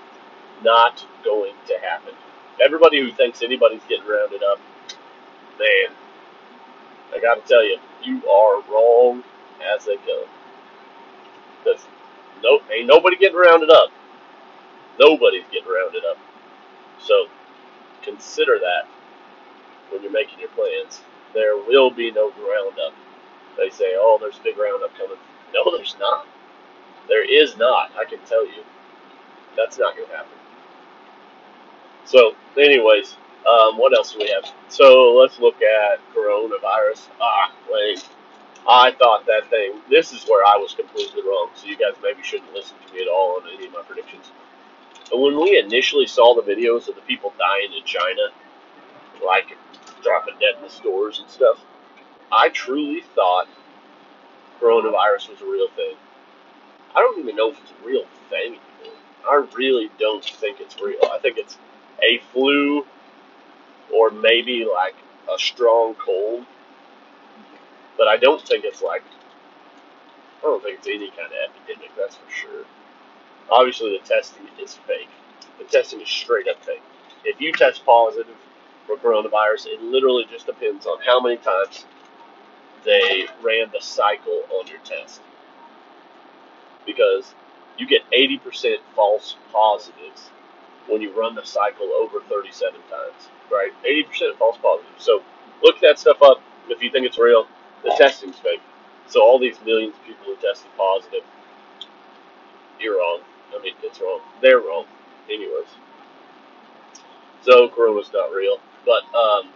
Not 0.63 1.07
going 1.25 1.55
to 1.67 1.79
happen. 1.79 2.15
Everybody 2.61 3.01
who 3.01 3.13
thinks 3.13 3.43
anybody's 3.43 3.83
getting 3.89 4.07
rounded 4.09 4.43
up, 4.43 4.59
man, 5.59 5.97
I 7.15 7.21
got 7.21 7.37
to 7.37 7.49
tell 7.49 7.65
you, 7.65 7.79
you 8.03 8.27
are 8.29 8.63
wrong 8.71 9.25
as 9.77 9.87
they 9.87 9.97
go. 9.97 10.25
Because 11.65 11.83
no, 12.43 12.61
ain't 12.73 12.89
nobody 12.89 13.17
getting 13.17 13.39
rounded 13.39 13.71
up. 13.71 13.91
Nobody's 15.01 15.45
getting 15.53 15.69
rounded 15.69 16.03
up. 16.11 16.19
So 17.01 17.27
consider 18.03 18.59
that 18.61 18.89
when 19.91 20.03
you're 20.03 20.13
making 20.13 20.41
your 20.41 20.51
plans. 20.51 21.03
There 21.35 21.57
will 21.57 21.91
be 21.91 22.11
no 22.13 22.31
roundup. 22.33 22.95
They 23.59 23.71
say, 23.71 23.95
oh, 23.97 24.19
there's 24.21 24.39
a 24.39 24.43
big 24.45 24.59
roundup 24.59 24.97
coming. 24.99 25.19
No, 25.55 25.77
there's 25.77 25.97
not. 26.01 26.27
There 27.09 27.25
is 27.25 27.57
not, 27.57 27.93
I 27.99 28.05
can 28.05 28.21
tell 28.27 28.47
you. 28.47 28.63
That's 29.57 29.79
not 29.79 29.97
going 29.97 30.09
to 30.09 30.17
happen. 30.17 30.33
So, 32.11 32.35
anyways, 32.59 33.15
um, 33.47 33.79
what 33.79 33.97
else 33.97 34.13
do 34.13 34.19
we 34.19 34.29
have? 34.31 34.45
So, 34.69 35.15
let's 35.15 35.39
look 35.39 35.63
at 35.63 36.01
coronavirus. 36.13 37.07
Ah, 37.21 37.53
wait. 37.71 38.05
I 38.69 38.91
thought 38.99 39.27
that 39.27 39.49
thing, 39.49 39.81
this 39.89 40.13
is 40.13 40.25
where 40.25 40.45
I 40.45 40.57
was 40.57 40.75
completely 40.75 41.23
wrong, 41.23 41.51
so 41.55 41.69
you 41.69 41.77
guys 41.77 41.95
maybe 42.03 42.21
shouldn't 42.25 42.53
listen 42.53 42.75
to 42.85 42.93
me 42.93 43.03
at 43.03 43.07
all 43.07 43.41
on 43.41 43.49
any 43.55 43.67
of 43.67 43.73
my 43.73 43.83
predictions. 43.83 44.33
But 45.09 45.21
when 45.21 45.41
we 45.41 45.57
initially 45.57 46.09
saw 46.09 46.35
the 46.35 46.43
videos 46.43 46.89
of 46.89 46.97
the 46.97 47.01
people 47.03 47.33
dying 47.39 47.73
in 47.79 47.85
China, 47.85 48.31
like 49.25 49.57
dropping 50.03 50.35
dead 50.41 50.57
in 50.57 50.63
the 50.63 50.69
stores 50.69 51.21
and 51.21 51.31
stuff, 51.31 51.59
I 52.33 52.49
truly 52.49 53.03
thought 53.15 53.47
coronavirus 54.61 55.31
was 55.31 55.41
a 55.43 55.47
real 55.47 55.69
thing. 55.77 55.95
I 56.97 56.99
don't 56.99 57.21
even 57.21 57.37
know 57.37 57.53
if 57.53 57.61
it's 57.61 57.71
a 57.71 57.87
real 57.87 58.05
thing 58.29 58.59
anymore. 58.81 58.99
I 59.31 59.47
really 59.55 59.91
don't 60.01 60.25
think 60.25 60.59
it's 60.61 60.81
real. 60.81 60.99
I 61.13 61.19
think 61.21 61.39
it's 61.39 61.57
a 62.09 62.19
flu 62.33 62.87
or 63.95 64.11
maybe 64.11 64.67
like 64.73 64.95
a 65.33 65.39
strong 65.39 65.95
cold. 65.95 66.45
But 67.97 68.09
I 68.09 68.17
don't 68.17 68.41
think 68.41 68.65
it's 68.65 68.83
like, 68.83 69.03
I 70.39 70.43
don't 70.43 70.63
think 70.63 70.79
it's 70.79 70.87
any 70.87 71.11
kind 71.11 71.27
of 71.27 71.51
epidemic, 71.51 71.91
that's 71.97 72.17
for 72.17 72.31
sure. 72.31 72.65
Obviously, 73.51 73.99
the 73.99 74.07
testing 74.07 74.47
is 74.63 74.75
fake. 74.87 75.09
The 75.59 75.65
testing 75.65 76.01
is 76.01 76.09
straight 76.09 76.49
up 76.49 76.65
fake. 76.65 76.83
If 77.25 77.41
you 77.41 77.53
test 77.53 77.85
positive 77.85 78.37
for 78.91 78.97
coronavirus. 78.97 79.67
It 79.67 79.83
literally 79.83 80.25
just 80.31 80.47
depends 80.47 80.87
on 80.87 80.99
how 81.07 81.21
many 81.21 81.37
times 81.37 81.85
they 82.85 83.27
ran 83.43 83.71
the 83.73 83.81
cycle 83.81 84.43
on 84.59 84.67
your 84.67 84.79
test. 84.81 85.21
Because 86.87 87.35
you 87.79 87.87
get 87.87 88.03
80% 88.11 88.77
false 88.95 89.37
positives 89.53 90.31
when 90.89 91.01
you 91.03 91.13
run 91.19 91.35
the 91.35 91.45
cycle 91.45 91.87
over 91.93 92.21
37 92.29 92.73
times, 92.91 93.29
right? 93.51 93.73
80% 93.85 94.39
false 94.39 94.59
positives. 94.59 95.05
So 95.05 95.23
look 95.63 95.81
that 95.81 95.99
stuff 95.99 96.23
up 96.23 96.41
if 96.69 96.83
you 96.83 96.91
think 96.91 97.07
it's 97.07 97.19
real. 97.19 97.47
The 97.85 97.95
testing's 97.99 98.39
fake. 98.39 98.63
So 99.09 99.23
all 99.23 99.39
these 99.39 99.57
millions 99.65 99.95
of 99.97 100.05
people 100.05 100.25
who 100.27 100.37
tested 100.37 100.71
positive, 100.77 101.23
you're 102.81 102.99
wrong. 102.99 103.21
I 103.57 103.63
mean, 103.63 103.75
it's 103.83 104.01
wrong. 104.01 104.21
They're 104.43 104.61
wrong. 104.61 104.87
Anyways. 105.31 105.69
So 107.43 107.69
Corona's 107.69 108.11
not 108.13 108.33
real. 108.33 108.59
But 108.87 109.05
um, 109.17 109.51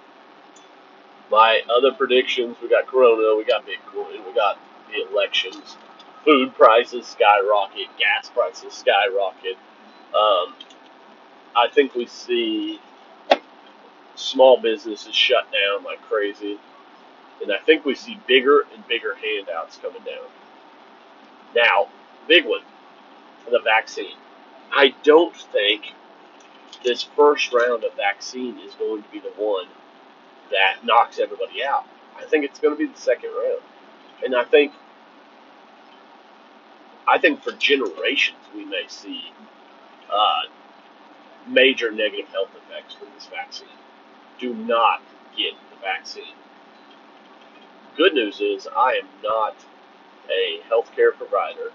my 1.31 1.62
other 1.75 1.93
predictions, 1.93 2.57
we 2.62 2.69
got 2.69 2.87
Corona, 2.87 3.37
we 3.37 3.45
got 3.45 3.64
Bitcoin, 3.66 4.25
we 4.26 4.35
got 4.35 4.59
the 4.88 5.09
elections, 5.11 5.76
food 6.25 6.54
prices 6.54 7.07
skyrocket, 7.07 7.88
gas 7.99 8.31
prices 8.31 8.73
skyrocket. 8.75 9.57
Um, 10.14 10.54
I 11.56 11.68
think 11.68 11.94
we 11.94 12.06
see 12.06 12.80
small 14.16 14.61
businesses 14.61 15.14
shut 15.14 15.44
down 15.52 15.84
like 15.84 16.02
crazy. 16.02 16.58
And 17.42 17.52
I 17.52 17.58
think 17.58 17.84
we 17.84 17.94
see 17.94 18.20
bigger 18.26 18.62
and 18.75 18.87
bigger 18.88 19.14
handouts 19.14 19.78
coming 19.78 20.02
down. 20.04 20.28
Now, 21.54 21.88
big 22.28 22.44
one, 22.44 22.62
the 23.50 23.61
vaccine. 23.61 24.16
I 24.73 24.94
don't 25.02 25.37
think 25.37 25.92
this 26.84 27.02
first 27.02 27.52
round 27.52 27.84
of 27.84 27.94
vaccine 27.94 28.58
is 28.58 28.75
going 28.75 29.02
to 29.02 29.08
be 29.11 29.20
the 29.20 29.32
one 29.37 29.66
that 30.50 30.84
knocks 30.84 31.18
everybody 31.18 31.64
out. 31.64 31.87
I 32.16 32.25
think 32.25 32.44
it's 32.44 32.58
going 32.58 32.75
to 32.75 32.78
be 32.78 32.92
the 32.92 32.99
second 32.99 33.30
round. 33.30 33.62
And 34.25 34.34
I 34.34 34.44
think 34.44 34.73
I 37.06 37.18
think 37.18 37.42
for 37.42 37.52
generations 37.52 38.38
we 38.54 38.64
may 38.64 38.84
see 38.88 39.32
uh, 40.11 40.42
major 41.47 41.91
negative 41.91 42.29
health 42.29 42.51
effects 42.57 42.95
from 42.95 43.09
this 43.15 43.27
vaccine. 43.27 43.69
Do 44.39 44.55
not 44.55 45.03
get 45.37 45.53
the 45.71 45.77
vaccine. 45.81 46.35
Good 47.97 48.15
news 48.15 48.41
is 48.41 48.67
I 48.77 49.01
am 49.03 49.09
not 49.23 49.57
a 50.31 50.61
healthcare 50.71 51.15
provider, 51.17 51.71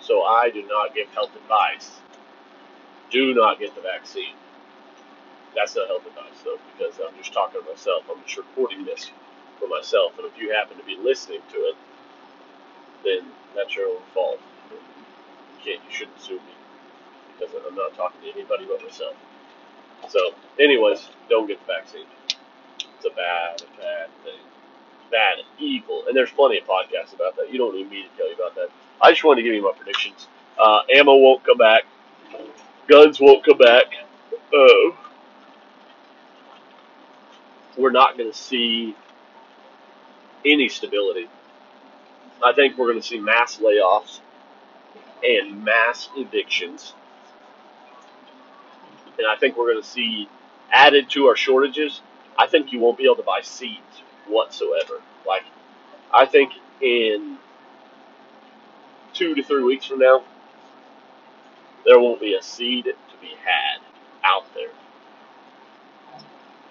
so 0.00 0.22
I 0.22 0.50
do 0.50 0.66
not 0.66 0.94
give 0.94 1.08
health 1.08 1.34
advice. 1.36 1.90
Do 3.10 3.34
not 3.34 3.58
get 3.58 3.74
the 3.74 3.82
vaccine. 3.82 4.34
That's 5.54 5.76
not 5.76 5.88
health 5.88 6.06
advice, 6.06 6.40
though, 6.44 6.58
because 6.72 6.98
I'm 7.06 7.16
just 7.18 7.32
talking 7.34 7.60
to 7.60 7.68
myself. 7.68 8.04
I'm 8.10 8.22
just 8.24 8.38
reporting 8.38 8.86
this 8.86 9.10
for 9.58 9.68
myself, 9.68 10.16
and 10.18 10.26
if 10.26 10.40
you 10.40 10.54
happen 10.54 10.78
to 10.78 10.84
be 10.84 10.96
listening 10.96 11.40
to 11.52 11.56
it, 11.56 11.76
then 13.04 13.30
that's 13.54 13.76
your 13.76 13.88
own 13.88 14.00
fault. 14.14 14.40
You 15.64 15.72
you 15.72 15.78
shouldn't 15.90 16.20
sue 16.20 16.36
me 16.36 16.61
because 17.38 17.54
I'm 17.66 17.74
not 17.74 17.94
talking 17.94 18.20
to 18.22 18.30
anybody 18.30 18.66
but 18.66 18.82
myself. 18.82 19.14
So, 20.08 20.18
anyways, 20.58 21.08
don't 21.28 21.46
get 21.46 21.58
the 21.66 21.72
vaccine. 21.72 22.06
It's 22.96 23.06
a 23.06 23.10
bad, 23.16 23.62
bad 23.78 24.08
thing 24.24 24.40
bad, 25.12 25.36
evil, 25.60 26.04
and 26.08 26.16
there's 26.16 26.30
plenty 26.32 26.58
of 26.58 26.64
podcasts 26.64 27.14
about 27.14 27.36
that. 27.36 27.52
You 27.52 27.58
don't 27.58 27.76
need 27.76 27.88
me 27.88 28.02
to 28.02 28.08
tell 28.16 28.28
you 28.28 28.34
about 28.34 28.56
that. 28.56 28.68
I 29.00 29.12
just 29.12 29.22
wanted 29.22 29.42
to 29.42 29.48
give 29.48 29.54
you 29.54 29.62
my 29.62 29.72
predictions. 29.76 30.26
Uh, 30.58 30.80
ammo 30.92 31.14
won't 31.14 31.44
come 31.44 31.58
back. 31.58 31.82
Guns 32.88 33.20
won't 33.20 33.44
come 33.44 33.58
back. 33.58 33.84
Uh, 34.52 34.96
we're 37.76 37.92
not 37.92 38.16
going 38.18 38.30
to 38.30 38.36
see 38.36 38.96
any 40.44 40.68
stability. 40.68 41.28
I 42.44 42.52
think 42.52 42.76
we're 42.76 42.88
going 42.88 43.00
to 43.00 43.06
see 43.06 43.20
mass 43.20 43.58
layoffs 43.58 44.20
and 45.22 45.64
mass 45.64 46.08
evictions. 46.16 46.94
And 49.22 49.30
I 49.30 49.36
think 49.36 49.56
we're 49.56 49.70
going 49.72 49.82
to 49.82 49.88
see 49.88 50.28
added 50.72 51.08
to 51.10 51.26
our 51.26 51.36
shortages. 51.36 52.00
I 52.36 52.46
think 52.46 52.72
you 52.72 52.80
won't 52.80 52.98
be 52.98 53.04
able 53.04 53.16
to 53.16 53.22
buy 53.22 53.40
seeds 53.42 54.02
whatsoever. 54.26 55.00
Like, 55.26 55.44
I 56.12 56.26
think 56.26 56.52
in 56.80 57.38
two 59.14 59.34
to 59.34 59.42
three 59.42 59.62
weeks 59.62 59.86
from 59.86 60.00
now, 60.00 60.24
there 61.84 62.00
won't 62.00 62.20
be 62.20 62.34
a 62.34 62.42
seed 62.42 62.84
to 62.84 63.16
be 63.20 63.28
had 63.44 63.80
out 64.24 64.52
there. 64.54 64.70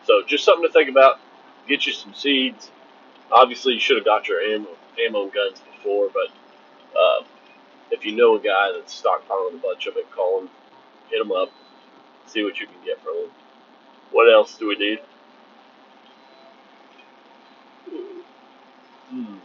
So 0.05 0.23
just 0.25 0.43
something 0.43 0.67
to 0.67 0.73
think 0.73 0.89
about. 0.89 1.19
Get 1.67 1.85
you 1.85 1.93
some 1.93 2.13
seeds. 2.13 2.69
Obviously, 3.31 3.73
you 3.73 3.79
should 3.79 3.97
have 3.97 4.05
got 4.05 4.27
your 4.27 4.41
ammo, 4.41 4.67
ammo 5.05 5.23
and 5.23 5.33
guns 5.33 5.61
before, 5.77 6.09
but 6.13 6.27
uh, 6.99 7.23
if 7.91 8.05
you 8.05 8.13
know 8.13 8.35
a 8.35 8.39
guy 8.39 8.71
that's 8.73 9.01
stockpiling 9.01 9.55
a 9.55 9.61
bunch 9.61 9.87
of 9.87 9.95
it, 9.95 10.09
call 10.11 10.41
him, 10.41 10.49
hit 11.09 11.21
him 11.21 11.31
up, 11.31 11.49
see 12.31 12.43
what 12.43 12.59
you 12.59 12.67
can 12.67 12.75
get 12.85 13.01
from 13.03 13.15
him. 13.15 13.29
What 14.11 14.31
else 14.31 14.57
do 14.57 14.67
we 14.67 14.75
need? 14.75 14.99
Hmm. 19.09 19.35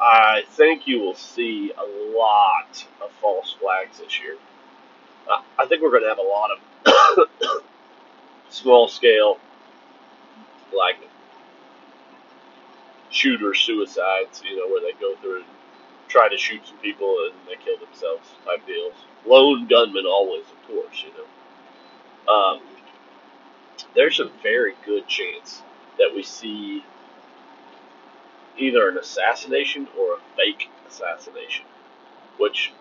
I 0.00 0.42
think 0.50 0.86
you 0.86 1.00
will 1.00 1.14
see 1.14 1.72
a 1.72 2.16
lot 2.16 2.86
of 3.00 3.10
false 3.20 3.56
flags 3.60 3.98
this 4.00 4.20
year. 4.20 4.36
I 5.58 5.66
think 5.66 5.82
we're 5.82 5.90
going 5.90 6.02
to 6.02 6.08
have 6.08 6.18
a 6.18 6.22
lot 6.22 6.50
of 6.50 7.62
small 8.50 8.88
scale, 8.88 9.38
like 10.76 10.96
shooter 13.10 13.54
suicides, 13.54 14.42
you 14.44 14.56
know, 14.56 14.68
where 14.68 14.82
they 14.82 14.92
go 15.00 15.16
through 15.16 15.36
and 15.36 15.44
try 16.14 16.28
to 16.28 16.38
shoot 16.38 16.60
some 16.64 16.78
people 16.78 17.12
and 17.26 17.34
they 17.48 17.56
kill 17.64 17.76
themselves 17.76 18.28
type 18.44 18.64
deals. 18.68 18.94
Lone 19.26 19.66
gunmen, 19.66 20.06
always, 20.06 20.44
of 20.44 20.68
course, 20.68 21.04
you 21.04 21.10
know. 21.18 22.32
Um, 22.32 22.60
there's 23.96 24.20
a 24.20 24.30
very 24.40 24.74
good 24.86 25.08
chance 25.08 25.60
that 25.98 26.12
we 26.14 26.22
see 26.22 26.84
either 28.56 28.88
an 28.88 28.96
assassination 28.96 29.88
or 29.98 30.14
a 30.14 30.18
fake 30.36 30.68
assassination, 30.88 31.64
which 32.38 32.72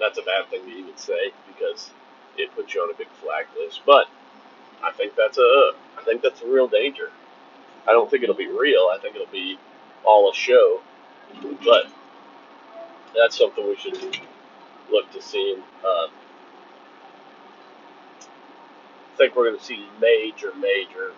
that's 0.00 0.18
a 0.18 0.22
bad 0.22 0.48
thing 0.48 0.64
to 0.64 0.70
even 0.70 0.96
say 0.96 1.30
because 1.46 1.90
it 2.38 2.54
puts 2.56 2.74
you 2.74 2.80
on 2.80 2.90
a 2.90 2.96
big 2.96 3.08
flag 3.22 3.44
list. 3.58 3.82
But 3.84 4.06
I 4.82 4.92
think 4.92 5.14
that's 5.14 5.36
a 5.36 5.72
I 5.98 6.04
think 6.06 6.22
that's 6.22 6.40
a 6.40 6.46
real 6.46 6.68
danger. 6.68 7.10
I 7.86 7.92
don't 7.92 8.10
think 8.10 8.22
it'll 8.22 8.34
be 8.34 8.48
real. 8.48 8.88
I 8.90 8.98
think 9.02 9.14
it'll 9.14 9.26
be 9.26 9.58
all 10.04 10.30
a 10.30 10.34
show. 10.34 10.80
But 11.64 11.86
that's 13.16 13.38
something 13.38 13.66
we 13.66 13.76
should 13.76 14.18
look 14.90 15.10
to 15.12 15.22
see. 15.22 15.56
Uh, 15.84 16.08
I 19.12 19.16
think 19.16 19.36
we're 19.36 19.48
going 19.48 19.58
to 19.58 19.64
see 19.64 19.86
major, 20.00 20.52
major 20.58 21.12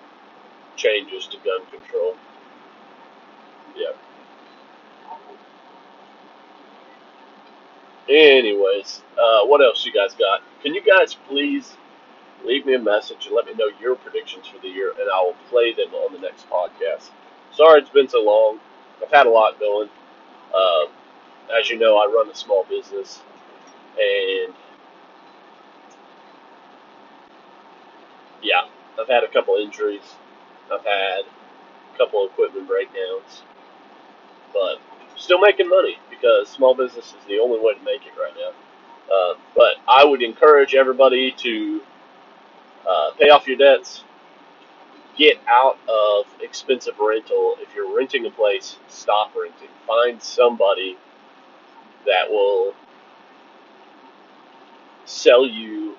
changes 0.77 1.27
to 1.29 1.37
gun 1.39 1.65
control. 1.71 2.17
Yeah. 3.77 3.93
Anyways, 8.09 9.03
uh, 9.19 9.47
what 9.47 9.63
else 9.63 9.85
you 9.87 9.93
guys 9.93 10.15
got? 10.15 10.43
Can 10.63 10.75
you 10.75 10.83
guys 10.83 11.15
please 11.29 11.77
leave 12.45 12.67
me 12.67 12.75
a 12.75 12.79
message 12.79 13.27
and 13.27 13.35
let 13.35 13.47
me 13.47 13.55
know 13.55 13.71
your 13.81 13.97
predictions 13.97 14.47
for 14.47 14.59
the 14.61 14.69
year, 14.69 14.91
and 14.91 15.09
I 15.11 15.23
will 15.23 15.37
play 15.49 15.73
them 15.73 15.95
on 15.95 16.13
the 16.13 16.19
next 16.19 16.49
podcast. 16.51 17.11
Sorry 17.53 17.81
it's 17.81 17.91
been 17.91 18.09
so 18.09 18.23
long. 18.23 18.61
I've 19.05 19.13
had 19.13 19.27
a 19.27 19.31
lot 19.31 19.61
going. 19.61 19.89
Uh, 20.55 20.87
as 21.59 21.71
you 21.71 21.79
know, 21.79 21.99
I 21.99 22.07
run 22.07 22.31
a 22.31 22.35
small 22.35 22.65
business, 22.69 23.21
and 23.99 24.55
yeah, 28.43 28.63
I've 29.01 29.09
had 29.09 29.25
a 29.25 29.29
couple 29.29 29.57
injuries. 29.57 30.03
I've 30.73 30.85
had 30.85 31.23
a 31.95 31.99
couple 31.99 32.27
equipment 32.27 32.69
breakdowns, 32.69 33.43
but 34.53 34.79
still 35.17 35.41
making 35.41 35.69
money 35.69 35.99
because 36.11 36.49
small 36.49 36.75
business 36.75 37.07
is 37.09 37.27
the 37.29 37.39
only 37.39 37.61
way 37.61 37.75
to 37.75 37.85
make 37.85 38.03
it 38.07 38.13
right 38.19 38.35
now. 38.37 38.53
Uh, 39.15 39.35
but 39.55 39.77
I 39.89 40.05
would 40.05 40.23
encourage 40.23 40.75
everybody 40.75 41.33
to 41.39 41.83
uh, 42.89 43.11
pay 43.19 43.31
off 43.31 43.47
your 43.47 43.57
debts, 43.59 44.05
get 45.17 45.39
out 45.49 45.79
of 45.89 46.27
expensive 46.41 46.99
rental. 46.99 47.57
If 47.61 47.75
you're 47.75 47.97
renting 47.97 48.27
a 48.27 48.31
place, 48.31 48.77
stop 48.89 49.33
renting. 49.35 49.69
Find 49.87 50.23
somebody 50.23 50.97
that 52.07 52.31
will 52.31 52.75
sell 55.05 55.47
you 55.47 55.97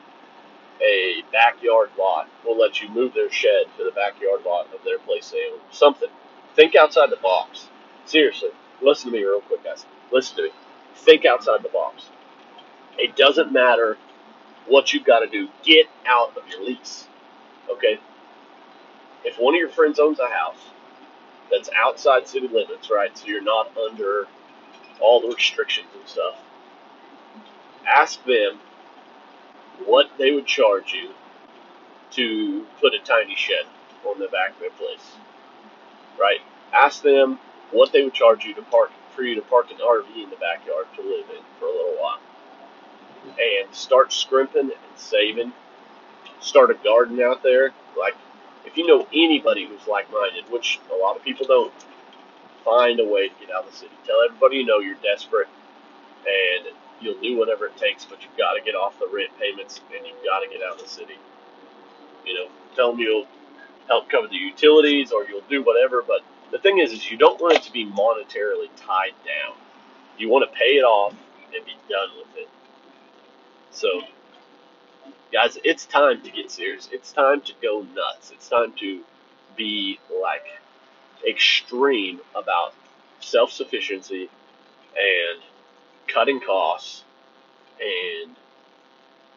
a 0.81 1.23
backyard 1.31 1.89
lot. 1.97 2.27
Will 2.45 2.57
let 2.57 2.81
you 2.81 2.89
move 2.89 3.13
their 3.13 3.31
shed 3.31 3.65
to 3.77 3.83
the 3.83 3.91
backyard 3.91 4.43
lot 4.45 4.67
of 4.73 4.83
their 4.83 4.99
place 4.99 5.31
they 5.31 5.49
own. 5.51 5.59
Something. 5.71 6.09
Think 6.55 6.75
outside 6.75 7.09
the 7.09 7.17
box. 7.17 7.67
Seriously, 8.05 8.49
listen 8.81 9.11
to 9.11 9.17
me 9.17 9.23
real 9.23 9.41
quick, 9.41 9.63
guys. 9.63 9.85
Listen 10.11 10.37
to 10.37 10.43
me. 10.43 10.49
Think 10.95 11.25
outside 11.25 11.63
the 11.63 11.69
box. 11.69 12.09
It 12.97 13.15
doesn't 13.15 13.51
matter 13.51 13.97
what 14.67 14.93
you've 14.93 15.05
got 15.05 15.19
to 15.19 15.27
do, 15.27 15.49
get 15.63 15.87
out 16.05 16.35
of 16.37 16.47
your 16.49 16.63
lease. 16.63 17.07
Okay? 17.69 17.99
If 19.25 19.37
one 19.39 19.55
of 19.55 19.59
your 19.59 19.69
friends 19.69 19.99
owns 19.99 20.19
a 20.19 20.29
house 20.29 20.69
that's 21.51 21.69
outside 21.75 22.27
city 22.27 22.47
limits, 22.47 22.89
right? 22.89 23.15
So 23.17 23.25
you're 23.25 23.41
not 23.41 23.75
under 23.77 24.27
all 25.01 25.19
the 25.19 25.27
restrictions 25.27 25.87
and 25.93 26.07
stuff, 26.07 26.35
ask 27.85 28.23
them 28.25 28.59
what 29.85 30.09
they 30.17 30.31
would 30.31 30.45
charge 30.45 30.93
you 30.93 31.09
to 32.11 32.65
put 32.79 32.93
a 32.93 32.99
tiny 32.99 33.35
shed 33.35 33.65
on 34.05 34.19
the 34.19 34.27
back 34.27 34.51
of 34.51 34.59
their 34.59 34.69
place, 34.69 35.15
right? 36.19 36.39
Ask 36.73 37.01
them 37.01 37.39
what 37.71 37.91
they 37.91 38.03
would 38.03 38.13
charge 38.13 38.45
you 38.45 38.53
to 38.53 38.61
park 38.63 38.91
for 39.15 39.23
you 39.23 39.35
to 39.35 39.41
park 39.41 39.71
an 39.71 39.77
RV 39.77 40.23
in 40.23 40.29
the 40.29 40.35
backyard 40.35 40.85
to 40.95 41.01
live 41.01 41.25
in 41.29 41.43
for 41.59 41.65
a 41.65 41.71
little 41.71 41.97
while, 41.99 42.19
and 43.23 43.73
start 43.73 44.13
scrimping 44.13 44.71
and 44.71 44.97
saving. 44.97 45.51
Start 46.39 46.69
a 46.69 46.75
garden 46.75 47.21
out 47.21 47.41
there. 47.43 47.71
Like 47.97 48.15
if 48.65 48.77
you 48.77 48.85
know 48.87 49.07
anybody 49.13 49.67
who's 49.67 49.87
like-minded, 49.87 50.51
which 50.51 50.79
a 50.91 50.95
lot 50.95 51.15
of 51.15 51.23
people 51.23 51.45
don't, 51.45 51.73
find 52.63 52.99
a 52.99 53.05
way 53.05 53.29
to 53.29 53.33
get 53.39 53.55
out 53.55 53.65
of 53.65 53.71
the 53.71 53.77
city. 53.77 53.91
Tell 54.05 54.17
everybody 54.27 54.57
you 54.57 54.65
know 54.65 54.79
you're 54.79 54.95
desperate 54.95 55.47
and 56.27 56.73
you'll 56.99 57.21
do 57.21 57.37
whatever 57.37 57.67
it 57.67 57.77
takes, 57.77 58.05
but 58.05 58.21
you've 58.23 58.37
got 58.37 58.53
to 58.53 58.61
get 58.61 58.73
off 58.73 58.97
the 58.99 59.07
rent 59.13 59.29
payments 59.39 59.81
and 59.95 60.05
you've 60.05 60.23
got 60.25 60.39
to 60.39 60.49
get 60.49 60.65
out 60.65 60.75
of 60.75 60.83
the 60.83 60.89
city. 60.89 61.17
You 62.25 62.33
know, 62.33 62.47
tell 62.75 62.91
them 62.91 62.99
you'll 62.99 63.27
help 63.87 64.09
cover 64.09 64.27
the 64.27 64.35
utilities 64.35 65.11
or 65.11 65.25
you'll 65.25 65.47
do 65.49 65.63
whatever. 65.63 66.03
But 66.05 66.21
the 66.51 66.57
thing 66.57 66.79
is, 66.79 66.91
is 66.91 67.09
you 67.11 67.17
don't 67.17 67.39
want 67.39 67.55
it 67.55 67.63
to 67.63 67.71
be 67.71 67.85
monetarily 67.85 68.69
tied 68.75 69.13
down. 69.23 69.55
You 70.17 70.29
want 70.29 70.49
to 70.49 70.57
pay 70.57 70.77
it 70.77 70.83
off 70.83 71.13
and 71.53 71.65
be 71.65 71.73
done 71.89 72.09
with 72.17 72.35
it. 72.37 72.49
So, 73.71 73.89
guys, 75.35 75.57
it's 75.65 75.85
time 75.85 76.21
to 76.21 76.31
get 76.31 76.49
serious. 76.49 76.87
It's 76.93 77.11
time 77.11 77.41
to 77.41 77.51
go 77.61 77.85
nuts. 77.93 78.31
It's 78.31 78.47
time 78.47 78.71
to 78.79 79.01
be 79.57 79.99
like 80.23 80.45
extreme 81.27 82.21
about 82.33 82.73
self 83.19 83.51
sufficiency 83.51 84.29
and 84.95 85.41
cutting 86.07 86.39
costs 86.39 87.03
and 87.81 88.33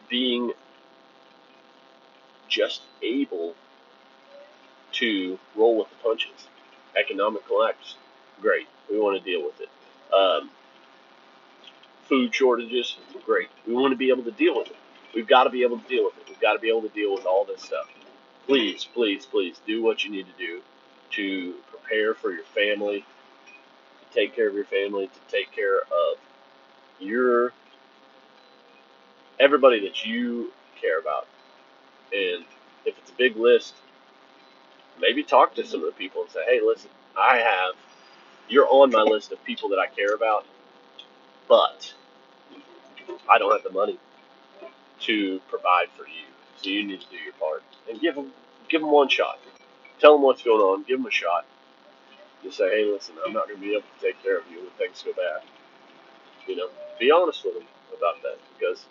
being 0.09 0.53
just 2.49 2.83
able 3.03 3.55
to 4.93 5.37
roll 5.57 5.79
with 5.79 5.89
the 5.89 5.97
punches. 5.97 6.47
Economic 6.97 7.45
collapse, 7.49 7.97
great. 8.41 8.69
We 8.89 9.01
want 9.01 9.19
to 9.19 9.25
deal 9.29 9.45
with 9.45 9.61
it. 9.61 10.15
Um, 10.15 10.49
food 12.09 12.33
shortages, 12.33 12.97
great. 13.27 13.49
We 13.67 13.75
want 13.75 13.91
to 13.91 13.97
be 13.97 14.11
able 14.11 14.23
to 14.23 14.31
deal 14.31 14.57
with 14.57 14.69
it. 14.69 14.77
We've 15.15 15.27
got 15.27 15.45
to 15.45 15.51
be 15.51 15.63
able 15.63 15.79
to 15.79 15.89
deal 15.89 16.05
with 16.05 16.19
it. 16.19 16.29
We've 16.29 16.41
got 16.41 16.53
to 16.55 16.59
be 16.59 16.69
able 16.69 16.83
to 16.83 16.89
deal 16.89 17.15
with 17.15 17.25
all 17.25 17.45
this 17.45 17.63
stuff. 17.63 17.87
Please, 18.47 18.87
please, 18.95 19.27
please 19.27 19.61
do 19.67 19.83
what 19.83 20.05
you 20.05 20.11
need 20.11 20.27
to 20.27 20.39
do 20.39 20.61
to 21.11 21.55
prepare 21.71 22.15
for 22.15 22.31
your 22.31 22.45
family, 22.45 23.01
to 23.01 24.15
take 24.15 24.35
care 24.35 24.49
of 24.49 24.55
your 24.55 24.65
family, 24.65 25.07
to 25.07 25.21
take 25.31 25.53
care 25.53 25.79
of 25.79 26.19
your 27.01 27.53
everybody 29.41 29.81
that 29.81 30.05
you 30.05 30.53
care 30.81 30.99
about. 30.99 31.27
And 32.13 32.45
if 32.85 32.99
it's 32.99 33.11
a 33.11 33.15
big 33.15 33.37
list, 33.37 33.75
maybe 35.01 35.23
talk 35.23 35.55
to 35.55 35.67
some 35.67 35.81
of 35.81 35.87
the 35.87 35.93
people 35.93 36.23
and 36.23 36.31
say, 36.31 36.41
hey, 36.47 36.61
listen, 36.65 36.91
I 37.17 37.37
have, 37.37 37.75
you're 38.49 38.69
on 38.69 38.91
my 38.91 39.03
list 39.03 39.33
of 39.33 39.43
people 39.45 39.69
that 39.71 39.79
I 39.79 39.87
care 39.87 40.15
about, 40.15 40.47
but 41.49 41.95
I 43.31 43.39
don't 43.39 43.53
have 43.53 43.63
the 43.63 43.71
money 43.71 43.99
to 45.01 45.41
provide 45.49 45.89
for 45.97 46.05
you. 46.05 46.27
So 46.57 46.71
you 46.71 46.87
need 46.87 47.01
to 47.01 47.09
do 47.09 47.17
your 47.17 47.33
part 47.35 47.63
and 47.89 48.01
give 48.01 48.15
them, 48.15 48.33
give 48.69 48.81
them 48.81 48.91
one 48.91 49.09
shot. 49.09 49.39
Tell 50.01 50.15
them 50.15 50.23
what's 50.23 50.43
going 50.43 50.61
on. 50.61 50.85
Give 50.85 50.99
them 50.99 51.07
a 51.07 51.11
shot. 51.11 51.47
Just 52.43 52.59
say, 52.59 52.69
hey, 52.69 52.85
listen, 52.91 53.17
I'm 53.27 53.33
not 53.33 53.49
going 53.49 53.61
to 53.61 53.67
be 53.67 53.73
able 53.73 53.83
to 53.83 54.07
take 54.07 54.23
care 54.23 54.39
of 54.39 54.45
you 54.51 54.59
when 54.59 54.71
things 54.79 55.03
go 55.03 55.13
bad. 55.13 55.43
You 56.47 56.57
know, 56.57 56.69
be 56.99 57.11
honest 57.11 57.45
with 57.45 57.55
them 57.55 57.65
about 57.97 58.23
that 58.23 58.39
because 58.59 58.85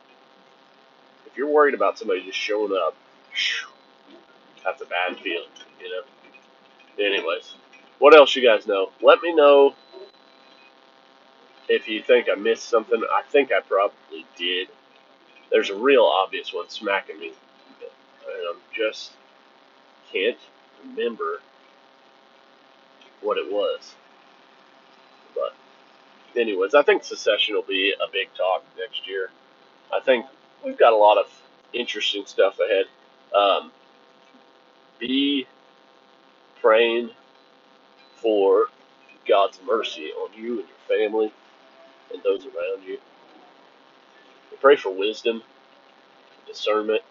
if 1.25 1.37
you're 1.37 1.49
worried 1.49 1.73
about 1.73 1.97
somebody 1.97 2.23
just 2.23 2.37
showing 2.37 2.73
up, 2.73 2.95
that's 4.63 4.81
a 4.81 4.85
bad 4.85 5.17
feeling. 5.17 5.49
You 5.81 5.89
know. 5.89 6.01
Anyways, 7.05 7.55
what 7.99 8.15
else 8.15 8.35
you 8.35 8.43
guys 8.47 8.67
know? 8.67 8.91
Let 9.01 9.21
me 9.21 9.33
know 9.33 9.75
if 11.69 11.87
you 11.87 12.01
think 12.01 12.27
I 12.31 12.35
missed 12.35 12.69
something. 12.69 13.01
I 13.11 13.21
think 13.29 13.51
I 13.51 13.61
probably 13.61 14.25
did. 14.37 14.67
There's 15.51 15.69
a 15.71 15.75
real 15.77 16.03
obvious 16.03 16.53
one 16.53 16.69
smacking 16.69 17.19
me, 17.19 17.29
and 17.29 18.49
I'm 18.51 18.61
just 18.75 19.13
can't 20.11 20.37
remember 20.83 21.41
what 23.21 23.37
it 23.37 23.51
was. 23.51 23.95
But 25.35 25.55
anyways, 26.39 26.75
I 26.75 26.83
think 26.83 27.03
secession 27.03 27.55
will 27.55 27.63
be 27.63 27.93
a 27.93 28.11
big 28.11 28.29
talk 28.35 28.63
next 28.77 29.07
year. 29.07 29.29
I 29.93 29.99
think 30.01 30.25
we've 30.65 30.77
got 30.77 30.93
a 30.93 30.97
lot 30.97 31.17
of 31.17 31.27
interesting 31.73 32.25
stuff 32.25 32.59
ahead. 32.59 32.85
Um, 33.35 33.71
be 34.99 35.47
praying 36.61 37.11
for 38.15 38.67
God's 39.27 39.59
mercy 39.65 40.11
on 40.11 40.31
you 40.35 40.59
and 40.61 40.69
your 40.69 40.99
family 40.99 41.33
and 42.13 42.23
those 42.23 42.45
around 42.45 42.83
you. 42.87 42.99
Pray 44.61 44.75
for 44.77 44.91
wisdom, 44.91 45.43
discernment. 46.47 47.01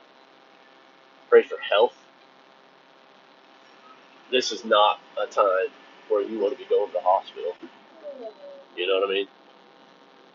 Pray 1.31 1.43
for 1.43 1.59
health. 1.59 1.95
This 4.31 4.53
is 4.53 4.65
not 4.65 5.01
a 5.23 5.27
time 5.27 5.69
where 6.09 6.23
you 6.23 6.41
want 6.41 6.53
to 6.55 6.59
be 6.59 6.69
going 6.69 6.89
to 6.89 6.93
the 6.93 7.01
hospital. 7.03 7.55
You 8.77 8.87
know 8.89 9.01
what 9.01 9.11
I 9.11 9.13
mean? 9.13 9.29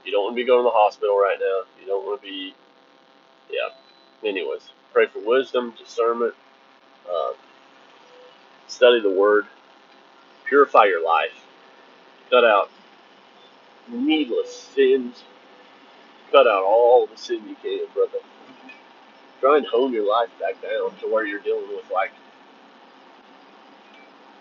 You 0.05 0.11
don't 0.11 0.23
want 0.25 0.33
to 0.35 0.41
be 0.41 0.45
going 0.45 0.61
to 0.61 0.63
the 0.63 0.71
hospital 0.71 1.17
right 1.17 1.37
now. 1.39 1.63
You 1.81 1.87
don't 1.87 2.05
want 2.05 2.21
to 2.21 2.27
be, 2.27 2.55
yeah. 3.51 4.29
Anyways, 4.29 4.69
pray 4.93 5.07
for 5.07 5.19
wisdom, 5.25 5.73
discernment, 5.77 6.33
uh, 7.11 7.33
study 8.67 9.01
the 9.01 9.11
Word, 9.11 9.45
purify 10.45 10.85
your 10.85 11.05
life, 11.05 11.45
cut 12.29 12.45
out 12.45 12.69
needless 13.89 14.53
sins, 14.75 15.23
cut 16.31 16.47
out 16.47 16.63
all 16.63 17.07
the 17.07 17.17
sin 17.17 17.41
you 17.47 17.55
can, 17.61 17.85
brother. 17.93 18.19
Try 19.39 19.57
and 19.57 19.65
hone 19.65 19.91
your 19.93 20.07
life 20.07 20.29
back 20.39 20.61
down 20.61 20.95
to 20.99 21.07
where 21.11 21.25
you're 21.25 21.39
dealing 21.39 21.67
with 21.69 21.89
like, 21.91 22.11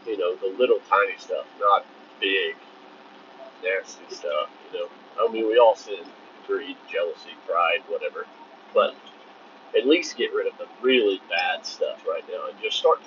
you 0.06 0.18
know, 0.18 0.36
the 0.36 0.54
little 0.58 0.78
tiny 0.88 1.16
stuff, 1.18 1.46
not 1.58 1.84
big, 2.20 2.54
nasty 3.62 4.14
stuff. 4.14 4.50
You 4.72 4.80
know, 4.80 4.88
I 5.20 5.32
mean, 5.32 5.46
we 5.48 5.58
all 5.58 5.76
sin, 5.76 6.04
greed, 6.46 6.76
jealousy, 6.90 7.30
pride, 7.46 7.80
whatever, 7.88 8.26
but 8.74 8.94
at 9.76 9.86
least 9.86 10.16
get 10.16 10.32
rid 10.34 10.46
of 10.46 10.58
the 10.58 10.66
really 10.82 11.20
bad 11.28 11.64
stuff 11.64 12.04
right 12.08 12.24
now 12.28 12.48
and 12.48 12.60
just 12.62 12.78
start 12.78 13.00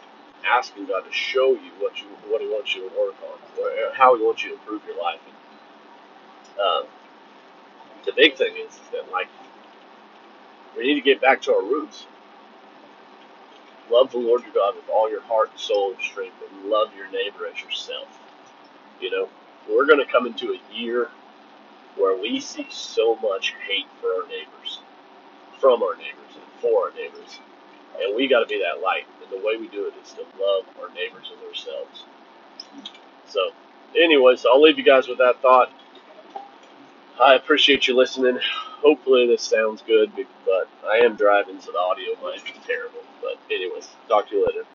asking 0.46 0.88
God 0.88 1.06
to 1.06 1.12
show 1.12 1.52
you 1.52 1.72
what 1.80 2.00
you 2.02 2.08
what 2.28 2.42
He 2.42 2.48
wants 2.48 2.76
you 2.76 2.90
to 2.90 3.00
work 3.00 3.16
on, 3.24 3.40
or 3.62 3.94
how 3.94 4.16
He 4.18 4.24
wants 4.24 4.44
you 4.44 4.50
to 4.50 4.56
improve 4.56 4.82
your 4.86 5.02
life. 5.02 5.20
And, 5.28 6.60
um, 6.60 6.86
the 8.06 8.14
big 8.14 8.36
thing 8.36 8.54
is 8.68 8.80
that 8.92 9.12
like 9.12 9.28
we 10.78 10.84
need 10.88 10.96
to 10.96 11.02
get 11.02 11.22
back 11.22 11.42
to 11.44 11.54
our 11.56 11.64
roots. 11.64 12.08
Love 13.92 14.12
the 14.12 14.18
Lord 14.18 14.44
your 14.44 14.54
God 14.54 14.76
with 14.76 14.90
all 14.90 15.10
your 15.10 15.22
heart, 15.22 15.60
soul, 15.60 15.94
and 15.94 16.02
strength, 16.02 16.36
and 16.50 16.70
love 16.70 16.90
your 16.96 17.10
neighbor 17.12 17.48
as 17.54 17.62
yourself. 17.62 18.08
You 19.02 19.12
know, 19.12 19.30
we're 19.70 19.86
going 19.86 20.06
to 20.06 20.12
come 20.12 20.28
into 20.28 20.54
a 20.54 20.76
year 20.76 21.10
where 21.98 22.20
we 22.20 22.40
see 22.40 22.68
so 22.70 23.16
much 23.18 23.54
hate 23.68 23.88
for 24.02 24.08
our 24.08 24.28
neighbors, 24.28 24.80
from 25.60 25.84
our 25.84 25.96
neighbors, 25.96 26.36
and 26.36 26.62
for 26.62 26.86
our 26.90 26.94
neighbors. 26.94 27.40
And 28.02 28.16
we 28.16 28.28
got 28.28 28.42
to 28.42 28.48
be 28.48 28.60
that 28.64 28.82
light. 28.84 29.06
And 29.22 29.32
the 29.32 29.46
way 29.46 29.58
we 29.58 29.68
do 29.68 29.88
it 29.88 29.94
is 30.04 30.14
to 30.14 30.22
love 30.42 30.66
our 30.82 30.94
neighbors 30.96 31.32
as 31.36 31.48
ourselves. 31.48 32.06
So, 33.28 33.52
anyways, 33.96 34.46
I'll 34.46 34.62
leave 34.62 34.78
you 34.78 34.86
guys 34.86 35.08
with 35.08 35.20
that 35.20 35.42
thought. 35.42 35.72
I 37.22 37.36
appreciate 37.36 37.88
you 37.88 37.96
listening. 37.96 38.40
Hopefully, 38.82 39.28
this 39.28 39.44
sounds 39.44 39.82
good, 39.84 40.12
but 40.46 40.70
I 40.86 40.98
am 40.98 41.16
driving, 41.16 41.62
so 41.62 41.72
the 41.72 41.80
audio 41.80 42.14
might 42.22 42.44
be 42.46 42.54
terrible. 42.68 43.00
But, 43.22 43.38
anyways, 43.52 43.90
talk 44.10 44.30
to 44.30 44.36
you 44.36 44.46
later. 44.48 44.66